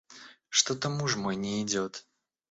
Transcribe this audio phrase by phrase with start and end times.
[0.49, 2.07] Что-то муж мой не идёт.